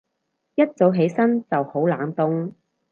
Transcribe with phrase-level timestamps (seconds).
[0.55, 2.53] 一早起身就好冷凍